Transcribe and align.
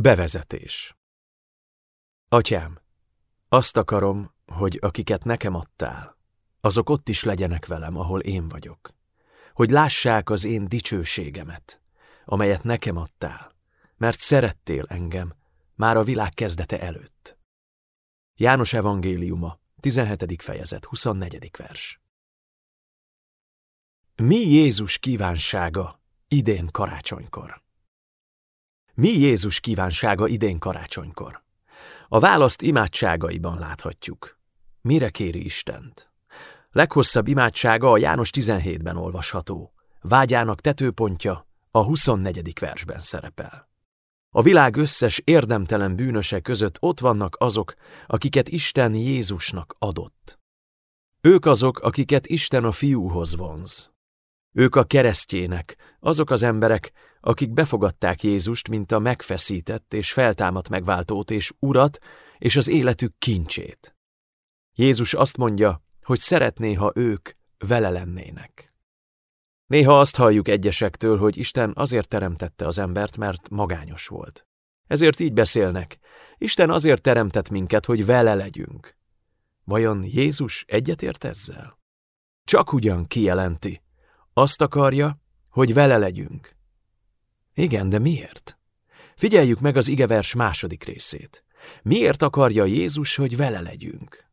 Bevezetés 0.00 0.96
Atyám, 2.28 2.80
azt 3.48 3.76
akarom, 3.76 4.34
hogy 4.46 4.78
akiket 4.82 5.24
nekem 5.24 5.54
adtál, 5.54 6.16
azok 6.60 6.90
ott 6.90 7.08
is 7.08 7.22
legyenek 7.22 7.66
velem, 7.66 7.96
ahol 7.96 8.20
én 8.20 8.48
vagyok, 8.48 8.94
hogy 9.52 9.70
lássák 9.70 10.30
az 10.30 10.44
én 10.44 10.68
dicsőségemet, 10.68 11.82
amelyet 12.24 12.62
nekem 12.62 12.96
adtál, 12.96 13.52
mert 13.96 14.18
szerettél 14.18 14.84
engem 14.88 15.34
már 15.74 15.96
a 15.96 16.02
világ 16.02 16.34
kezdete 16.34 16.80
előtt. 16.80 17.38
János 18.36 18.72
evangéliuma, 18.72 19.60
17. 19.80 20.42
fejezet, 20.42 20.84
24. 20.84 21.50
vers. 21.58 22.00
Mi 24.16 24.36
Jézus 24.36 24.98
kívánsága 24.98 26.00
idén 26.28 26.66
karácsonykor? 26.66 27.68
Mi 29.00 29.08
Jézus 29.08 29.60
kívánsága 29.60 30.26
idén 30.26 30.58
karácsonykor? 30.58 31.42
A 32.08 32.18
választ 32.18 32.62
imádságaiban 32.62 33.58
láthatjuk. 33.58 34.38
Mire 34.80 35.10
kéri 35.10 35.44
Istent? 35.44 36.10
Leghosszabb 36.70 37.28
imádsága 37.28 37.90
a 37.90 37.98
János 37.98 38.30
17-ben 38.32 38.96
olvasható. 38.96 39.72
Vágyának 40.00 40.60
tetőpontja 40.60 41.46
a 41.70 41.84
24. 41.84 42.52
versben 42.60 42.98
szerepel. 42.98 43.68
A 44.30 44.42
világ 44.42 44.76
összes 44.76 45.22
érdemtelen 45.24 45.96
bűnöse 45.96 46.40
között 46.40 46.76
ott 46.80 47.00
vannak 47.00 47.36
azok, 47.38 47.74
akiket 48.06 48.48
Isten 48.48 48.94
Jézusnak 48.94 49.74
adott. 49.78 50.38
Ők 51.20 51.46
azok, 51.46 51.78
akiket 51.78 52.26
Isten 52.26 52.64
a 52.64 52.72
fiúhoz 52.72 53.36
vonz. 53.36 53.90
Ők 54.52 54.76
a 54.76 54.84
keresztjének, 54.84 55.76
azok 56.00 56.30
az 56.30 56.42
emberek, 56.42 56.92
akik 57.20 57.52
befogadták 57.52 58.22
Jézust, 58.22 58.68
mint 58.68 58.92
a 58.92 58.98
megfeszített 58.98 59.94
és 59.94 60.12
feltámadt 60.12 60.68
megváltót 60.68 61.30
és 61.30 61.52
urat, 61.58 61.98
és 62.38 62.56
az 62.56 62.68
életük 62.68 63.18
kincsét. 63.18 63.96
Jézus 64.74 65.14
azt 65.14 65.36
mondja, 65.36 65.82
hogy 66.02 66.18
szeretné, 66.18 66.72
ha 66.72 66.92
ők 66.94 67.30
vele 67.58 67.90
lennének. 67.90 68.74
Néha 69.66 70.00
azt 70.00 70.16
halljuk 70.16 70.48
egyesektől, 70.48 71.18
hogy 71.18 71.36
Isten 71.36 71.72
azért 71.74 72.08
teremtette 72.08 72.66
az 72.66 72.78
embert, 72.78 73.16
mert 73.16 73.48
magányos 73.48 74.06
volt. 74.06 74.46
Ezért 74.86 75.20
így 75.20 75.32
beszélnek. 75.32 75.98
Isten 76.38 76.70
azért 76.70 77.02
teremtett 77.02 77.48
minket, 77.50 77.86
hogy 77.86 78.06
vele 78.06 78.34
legyünk. 78.34 78.96
Vajon 79.64 80.04
Jézus 80.04 80.64
egyetért 80.68 81.24
ezzel? 81.24 81.78
Csak 82.44 82.72
ugyan 82.72 83.04
kijelenti. 83.06 83.82
Azt 84.32 84.62
akarja, 84.62 85.18
hogy 85.48 85.74
vele 85.74 85.98
legyünk. 85.98 86.58
Igen, 87.60 87.88
de 87.88 87.98
miért? 87.98 88.58
Figyeljük 89.16 89.60
meg 89.60 89.76
az 89.76 89.88
igevers 89.88 90.34
második 90.34 90.84
részét. 90.84 91.44
Miért 91.82 92.22
akarja 92.22 92.64
Jézus, 92.64 93.16
hogy 93.16 93.36
vele 93.36 93.60
legyünk? 93.60 94.24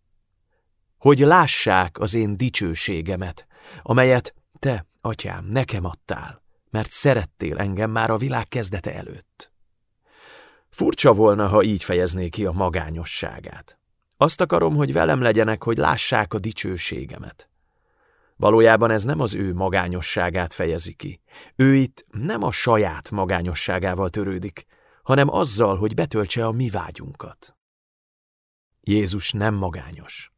Hogy 0.97 1.19
lássák 1.19 1.99
az 1.99 2.13
én 2.13 2.37
dicsőségemet, 2.37 3.47
amelyet 3.81 4.33
te, 4.59 4.85
atyám, 5.01 5.45
nekem 5.45 5.85
adtál, 5.85 6.43
mert 6.69 6.91
szerettél 6.91 7.57
engem 7.57 7.91
már 7.91 8.09
a 8.09 8.17
világ 8.17 8.47
kezdete 8.47 8.95
előtt. 8.95 9.51
Furcsa 10.69 11.13
volna, 11.13 11.47
ha 11.47 11.63
így 11.63 11.83
fejezné 11.83 12.29
ki 12.29 12.45
a 12.45 12.51
magányosságát. 12.51 13.79
Azt 14.17 14.41
akarom, 14.41 14.75
hogy 14.75 14.93
velem 14.93 15.21
legyenek, 15.21 15.63
hogy 15.63 15.77
lássák 15.77 16.33
a 16.33 16.39
dicsőségemet. 16.39 17.49
Valójában 18.37 18.91
ez 18.91 19.03
nem 19.03 19.19
az 19.19 19.33
ő 19.33 19.53
magányosságát 19.53 20.53
fejezi 20.53 20.93
ki. 20.93 21.21
Ő 21.55 21.75
itt 21.75 22.05
nem 22.11 22.43
a 22.43 22.51
saját 22.51 23.11
magányosságával 23.11 24.09
törődik, 24.09 24.65
hanem 25.03 25.29
azzal, 25.29 25.77
hogy 25.77 25.93
betöltse 25.93 26.45
a 26.45 26.51
mi 26.51 26.69
vágyunkat. 26.69 27.55
Jézus 28.81 29.31
nem 29.31 29.53
magányos. 29.53 30.31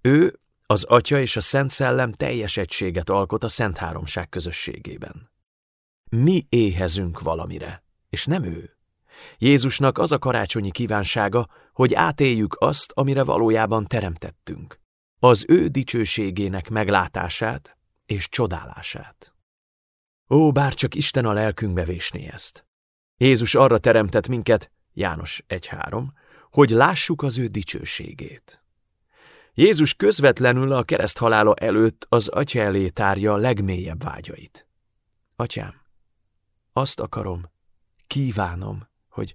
Ő, 0.00 0.38
az 0.66 0.84
Atya 0.84 1.20
és 1.20 1.36
a 1.36 1.40
Szent 1.40 1.70
Szellem 1.70 2.12
teljes 2.12 2.56
egységet 2.56 3.10
alkot 3.10 3.44
a 3.44 3.48
Szent 3.48 3.76
Háromság 3.76 4.28
közösségében. 4.28 5.30
Mi 6.08 6.46
éhezünk 6.48 7.20
valamire, 7.20 7.84
és 8.08 8.24
nem 8.24 8.42
ő. 8.42 8.76
Jézusnak 9.38 9.98
az 9.98 10.12
a 10.12 10.18
karácsonyi 10.18 10.70
kívánsága, 10.70 11.48
hogy 11.72 11.94
átéljük 11.94 12.56
azt, 12.58 12.92
amire 12.94 13.24
valójában 13.24 13.86
teremtettünk 13.86 14.80
az 15.20 15.44
ő 15.48 15.66
dicsőségének 15.66 16.68
meglátását 16.68 17.76
és 18.06 18.28
csodálását. 18.28 19.34
Ó, 20.28 20.52
bár 20.52 20.74
csak 20.74 20.94
Isten 20.94 21.24
a 21.24 21.32
lelkünkbe 21.32 21.84
vésné 21.84 22.28
ezt. 22.28 22.66
Jézus 23.16 23.54
arra 23.54 23.78
teremtett 23.78 24.28
minket, 24.28 24.70
János 24.92 25.42
1.3, 25.48 26.04
hogy 26.50 26.70
lássuk 26.70 27.22
az 27.22 27.38
ő 27.38 27.46
dicsőségét. 27.46 28.62
Jézus 29.54 29.94
közvetlenül 29.94 30.72
a 30.72 30.82
kereszt 30.82 31.18
halála 31.18 31.54
előtt 31.54 32.06
az 32.08 32.28
atya 32.28 32.60
elé 32.60 32.88
tárja 32.88 33.36
legmélyebb 33.36 34.02
vágyait. 34.02 34.66
Atyám, 35.36 35.74
azt 36.72 37.00
akarom, 37.00 37.50
kívánom, 38.06 38.88
hogy 39.08 39.34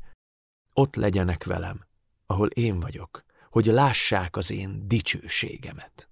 ott 0.74 0.96
legyenek 0.96 1.44
velem, 1.44 1.86
ahol 2.26 2.48
én 2.48 2.80
vagyok, 2.80 3.25
hogy 3.56 3.66
lássák 3.66 4.38
az 4.38 4.52
én 4.52 4.88
dicsőségemet. 4.88 6.10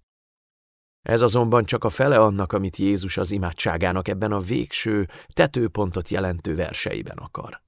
Ez 1.01 1.21
azonban 1.21 1.63
csak 1.63 1.83
a 1.83 1.89
fele 1.89 2.19
annak, 2.19 2.53
amit 2.53 2.77
Jézus 2.77 3.17
az 3.17 3.31
imádságának 3.31 4.07
ebben 4.07 4.31
a 4.31 4.39
végső, 4.39 5.09
tetőpontot 5.33 6.09
jelentő 6.09 6.55
verseiben 6.55 7.17
akar. 7.17 7.61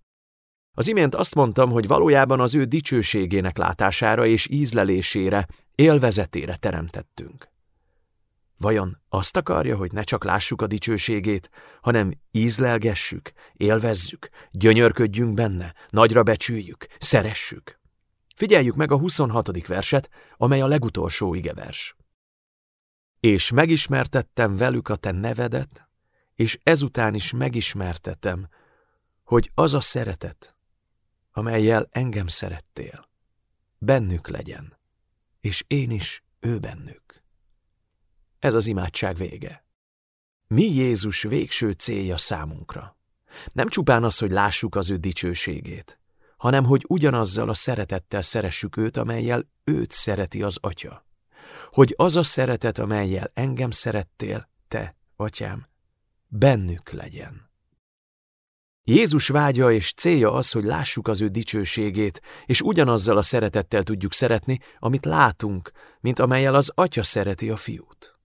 Az 0.71 0.87
imént 0.87 1.15
azt 1.15 1.35
mondtam, 1.35 1.71
hogy 1.71 1.87
valójában 1.87 2.39
az 2.39 2.55
ő 2.55 2.63
dicsőségének 2.63 3.57
látására 3.57 4.25
és 4.25 4.47
ízlelésére, 4.49 5.47
élvezetére 5.75 6.55
teremtettünk. 6.55 7.49
Vajon 8.57 8.97
azt 9.09 9.37
akarja, 9.37 9.77
hogy 9.77 9.91
ne 9.91 10.03
csak 10.03 10.23
lássuk 10.23 10.61
a 10.61 10.67
dicsőségét, 10.67 11.49
hanem 11.81 12.13
ízlelgessük, 12.31 13.31
élvezzük, 13.53 14.29
gyönyörködjünk 14.51 15.33
benne, 15.33 15.73
nagyra 15.89 16.23
becsüljük, 16.23 16.85
szeressük? 16.97 17.83
Figyeljük 18.35 18.75
meg 18.75 18.91
a 18.91 18.97
26. 18.97 19.67
verset, 19.67 20.09
amely 20.37 20.61
a 20.61 20.67
legutolsó 20.67 21.33
igevers. 21.33 21.95
És 23.19 23.51
megismertettem 23.51 24.57
velük 24.57 24.89
a 24.89 24.95
te 24.95 25.11
nevedet, 25.11 25.89
és 26.33 26.59
ezután 26.63 27.13
is 27.13 27.31
megismertetem, 27.31 28.47
hogy 29.23 29.51
az 29.53 29.73
a 29.73 29.79
szeretet, 29.79 30.55
amelyel 31.31 31.87
engem 31.91 32.27
szerettél, 32.27 33.09
bennük 33.77 34.27
legyen, 34.27 34.79
és 35.41 35.63
én 35.67 35.91
is 35.91 36.23
ő 36.39 36.59
bennük. 36.59 37.23
Ez 38.39 38.53
az 38.53 38.67
imádság 38.67 39.15
vége. 39.15 39.65
Mi 40.47 40.63
Jézus 40.63 41.21
végső 41.21 41.71
célja 41.71 42.17
számunkra? 42.17 42.97
Nem 43.51 43.67
csupán 43.67 44.03
az, 44.03 44.17
hogy 44.17 44.31
lássuk 44.31 44.75
az 44.75 44.89
ő 44.89 44.95
dicsőségét, 44.95 45.99
hanem 46.37 46.65
hogy 46.65 46.85
ugyanazzal 46.87 47.49
a 47.49 47.53
szeretettel 47.53 48.21
szeressük 48.21 48.77
őt, 48.77 48.97
amelyel 48.97 49.49
őt 49.63 49.91
szereti 49.91 50.43
az 50.43 50.57
atya. 50.61 51.05
Hogy 51.69 51.93
az 51.97 52.15
a 52.15 52.23
szeretet, 52.23 52.77
amelyel 52.77 53.31
engem 53.33 53.71
szerettél, 53.71 54.49
te, 54.67 54.95
atyám, 55.15 55.67
bennük 56.27 56.89
legyen. 56.89 57.45
Jézus 58.87 59.27
vágya 59.27 59.71
és 59.71 59.93
célja 59.93 60.31
az, 60.31 60.51
hogy 60.51 60.63
lássuk 60.63 61.07
az 61.07 61.21
ő 61.21 61.27
dicsőségét, 61.27 62.21
és 62.45 62.61
ugyanazzal 62.61 63.17
a 63.17 63.21
szeretettel 63.21 63.83
tudjuk 63.83 64.13
szeretni, 64.13 64.59
amit 64.79 65.05
látunk, 65.05 65.71
mint 65.99 66.19
amelyel 66.19 66.55
az 66.55 66.71
atya 66.75 67.03
szereti 67.03 67.49
a 67.49 67.55
fiút. 67.55 68.19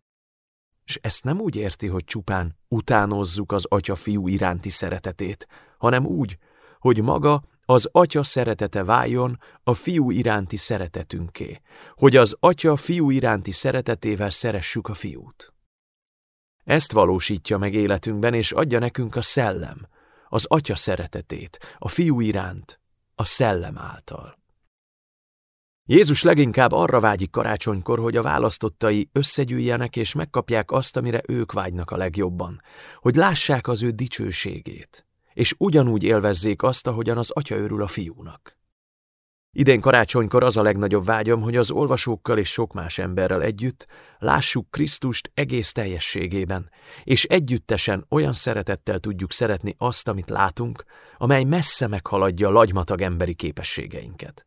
És 0.84 0.98
ezt 1.02 1.24
nem 1.24 1.40
úgy 1.40 1.56
érti, 1.56 1.86
hogy 1.86 2.04
csupán 2.04 2.58
utánozzuk 2.68 3.52
az 3.52 3.64
atya 3.68 3.94
fiú 3.94 4.28
iránti 4.28 4.68
szeretetét, 4.68 5.46
hanem 5.78 6.06
úgy, 6.06 6.38
hogy 6.78 7.02
maga 7.02 7.42
az 7.70 7.88
atya 7.92 8.22
szeretete 8.22 8.84
váljon 8.84 9.38
a 9.62 9.74
fiú 9.74 10.10
iránti 10.10 10.56
szeretetünké, 10.56 11.60
hogy 11.94 12.16
az 12.16 12.36
atya 12.40 12.76
fiú 12.76 13.10
iránti 13.10 13.50
szeretetével 13.50 14.30
szeressük 14.30 14.88
a 14.88 14.94
fiút. 14.94 15.52
Ezt 16.64 16.92
valósítja 16.92 17.58
meg 17.58 17.74
életünkben, 17.74 18.34
és 18.34 18.52
adja 18.52 18.78
nekünk 18.78 19.16
a 19.16 19.22
szellem, 19.22 19.86
az 20.28 20.44
atya 20.48 20.76
szeretetét, 20.76 21.76
a 21.78 21.88
fiú 21.88 22.20
iránt, 22.20 22.80
a 23.14 23.24
szellem 23.24 23.78
által. 23.78 24.38
Jézus 25.84 26.22
leginkább 26.22 26.72
arra 26.72 27.00
vágyik 27.00 27.30
karácsonykor, 27.30 27.98
hogy 27.98 28.16
a 28.16 28.22
választottai 28.22 29.08
összegyűjjenek 29.12 29.96
és 29.96 30.14
megkapják 30.14 30.70
azt, 30.70 30.96
amire 30.96 31.22
ők 31.26 31.52
vágynak 31.52 31.90
a 31.90 31.96
legjobban, 31.96 32.60
hogy 32.96 33.14
lássák 33.14 33.68
az 33.68 33.82
ő 33.82 33.90
dicsőségét, 33.90 35.04
és 35.40 35.54
ugyanúgy 35.58 36.04
élvezzék 36.04 36.62
azt, 36.62 36.86
ahogyan 36.86 37.18
az 37.18 37.30
atya 37.30 37.56
örül 37.56 37.82
a 37.82 37.86
fiúnak. 37.86 38.58
Idén 39.52 39.80
karácsonykor 39.80 40.44
az 40.44 40.56
a 40.56 40.62
legnagyobb 40.62 41.04
vágyam, 41.04 41.40
hogy 41.40 41.56
az 41.56 41.70
olvasókkal 41.70 42.38
és 42.38 42.50
sok 42.50 42.72
más 42.72 42.98
emberrel 42.98 43.42
együtt 43.42 43.86
lássuk 44.18 44.70
Krisztust 44.70 45.30
egész 45.34 45.72
teljességében, 45.72 46.70
és 47.04 47.24
együttesen 47.24 48.06
olyan 48.08 48.32
szeretettel 48.32 48.98
tudjuk 48.98 49.32
szeretni 49.32 49.74
azt, 49.78 50.08
amit 50.08 50.30
látunk, 50.30 50.84
amely 51.16 51.44
messze 51.44 51.86
meghaladja 51.86 52.48
a 52.48 52.52
lagymatag 52.52 53.00
emberi 53.00 53.34
képességeinket. 53.34 54.46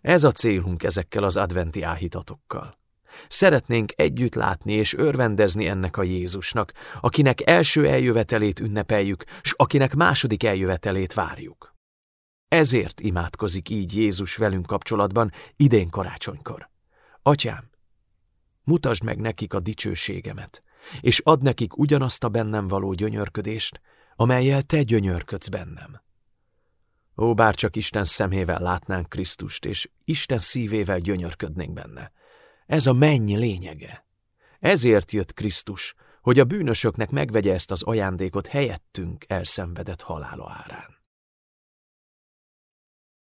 Ez 0.00 0.24
a 0.24 0.32
célunk 0.32 0.82
ezekkel 0.82 1.24
az 1.24 1.36
adventi 1.36 1.82
áhítatokkal. 1.82 2.77
Szeretnénk 3.28 3.92
együtt 3.96 4.34
látni 4.34 4.72
és 4.72 4.94
örvendezni 4.94 5.66
ennek 5.66 5.96
a 5.96 6.02
Jézusnak, 6.02 6.72
akinek 7.00 7.46
első 7.46 7.88
eljövetelét 7.88 8.60
ünnepeljük, 8.60 9.24
s 9.42 9.52
akinek 9.56 9.94
második 9.94 10.44
eljövetelét 10.44 11.14
várjuk. 11.14 11.74
Ezért 12.48 13.00
imádkozik 13.00 13.68
így 13.68 13.96
Jézus 13.96 14.36
velünk 14.36 14.66
kapcsolatban 14.66 15.32
idén 15.56 15.88
karácsonykor. 15.88 16.70
Atyám, 17.22 17.70
mutasd 18.64 19.04
meg 19.04 19.18
nekik 19.18 19.54
a 19.54 19.60
dicsőségemet, 19.60 20.62
és 21.00 21.20
ad 21.24 21.42
nekik 21.42 21.78
ugyanazt 21.78 22.24
a 22.24 22.28
bennem 22.28 22.66
való 22.66 22.92
gyönyörködést, 22.92 23.80
amelyel 24.16 24.62
te 24.62 24.82
gyönyörködsz 24.82 25.48
bennem. 25.48 26.00
Ó, 27.16 27.34
bár 27.34 27.54
csak 27.54 27.76
Isten 27.76 28.04
szemével 28.04 28.60
látnánk 28.60 29.08
Krisztust, 29.08 29.64
és 29.64 29.90
Isten 30.04 30.38
szívével 30.38 30.98
gyönyörködnénk 30.98 31.72
benne. 31.72 32.12
Ez 32.68 32.86
a 32.86 32.92
mennyi 32.92 33.36
lényege. 33.36 34.06
Ezért 34.58 35.12
jött 35.12 35.32
Krisztus, 35.32 35.94
hogy 36.22 36.38
a 36.38 36.44
bűnösöknek 36.44 37.10
megvegye 37.10 37.52
ezt 37.52 37.70
az 37.70 37.82
ajándékot 37.82 38.46
helyettünk 38.46 39.24
elszenvedett 39.28 40.02
halála 40.02 40.62
árán. 40.64 40.97